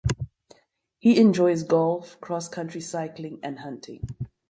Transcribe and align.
He 0.97 1.19
enjoys 1.19 1.61
golf, 1.61 2.19
cross-country 2.19 2.81
cycling, 2.81 3.39
and 3.43 3.59
hunting. 3.59 4.01